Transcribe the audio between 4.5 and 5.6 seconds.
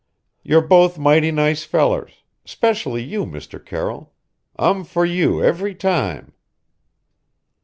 I'm for you